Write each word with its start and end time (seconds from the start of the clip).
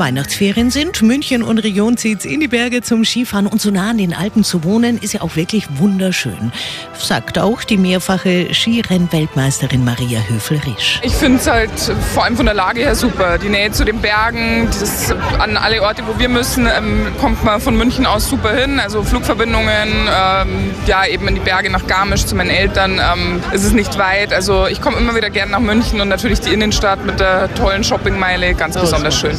Weihnachtsferien 0.00 0.70
sind. 0.70 1.02
München 1.02 1.42
und 1.44 1.58
Region 1.58 1.96
zieht's 1.96 2.24
in 2.24 2.40
die 2.40 2.48
Berge 2.48 2.80
zum 2.82 3.04
Skifahren 3.04 3.46
und 3.46 3.60
so 3.60 3.70
nah 3.70 3.90
an 3.90 3.98
den 3.98 4.14
Alpen 4.14 4.42
zu 4.42 4.64
wohnen, 4.64 4.98
ist 4.98 5.12
ja 5.12 5.20
auch 5.20 5.36
wirklich 5.36 5.66
wunderschön. 5.78 6.50
Sagt 6.98 7.38
auch 7.38 7.62
die 7.62 7.76
mehrfache 7.76 8.52
Skirennweltmeisterin 8.52 9.84
Maria 9.84 10.20
Höfel-Risch. 10.28 11.00
Ich 11.04 11.12
finde 11.12 11.38
es 11.38 11.46
halt 11.46 11.70
vor 12.14 12.24
allem 12.24 12.36
von 12.36 12.46
der 12.46 12.54
Lage 12.54 12.80
her 12.80 12.94
super. 12.94 13.38
Die 13.38 13.48
Nähe 13.48 13.70
zu 13.70 13.84
den 13.84 14.00
Bergen, 14.00 14.66
das, 14.66 15.12
an 15.38 15.56
alle 15.56 15.82
Orte, 15.82 16.02
wo 16.06 16.18
wir 16.18 16.28
müssen, 16.28 16.66
ähm, 16.66 17.06
kommt 17.20 17.44
man 17.44 17.60
von 17.60 17.76
München 17.76 18.06
aus 18.06 18.28
super 18.28 18.54
hin. 18.54 18.80
Also 18.80 19.02
Flugverbindungen, 19.02 20.08
ähm, 20.08 20.70
ja 20.86 21.06
eben 21.06 21.28
in 21.28 21.34
die 21.34 21.40
Berge 21.40 21.70
nach 21.70 21.86
Garmisch 21.86 22.24
zu 22.24 22.34
meinen 22.34 22.50
Eltern. 22.50 22.98
Ähm, 23.00 23.42
es 23.52 23.64
ist 23.64 23.74
nicht 23.74 23.98
weit. 23.98 24.32
Also 24.32 24.66
ich 24.66 24.80
komme 24.80 24.96
immer 24.96 25.14
wieder 25.14 25.28
gerne 25.28 25.52
nach 25.52 25.60
München 25.60 26.00
und 26.00 26.08
natürlich 26.08 26.40
die 26.40 26.52
Innenstadt 26.52 27.04
mit 27.04 27.20
der 27.20 27.54
tollen 27.54 27.84
Shoppingmeile, 27.84 28.54
ganz 28.54 28.78
besonders 28.78 29.18
schön. 29.18 29.38